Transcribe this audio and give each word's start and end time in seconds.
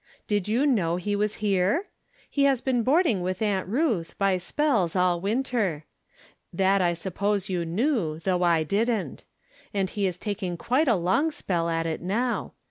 Did 0.27 0.47
you 0.47 0.65
know 0.65 0.95
he 0.95 1.15
was 1.15 1.35
here? 1.45 1.89
He 2.27 2.45
has 2.45 2.59
been 2.59 2.81
boarding 2.81 3.21
with 3.21 3.39
Aunt 3.39 3.67
Ruth, 3.67 4.17
by 4.17 4.37
spells, 4.37 4.95
all 4.95 5.21
winter. 5.21 5.85
That 6.51 6.81
I 6.81 6.93
suppose 6.95 7.45
3'ou 7.45 7.67
knew, 7.67 8.17
though 8.17 8.41
I 8.41 8.63
didn't. 8.63 9.25
And 9.75 9.91
he 9.91 10.07
is 10.07 10.17
taking 10.17 10.57
quite 10.57 10.87
a 10.87 10.95
long 10.95 11.29
spell 11.29 11.69
at 11.69 11.85
it 11.85 12.01
now. 12.01 12.53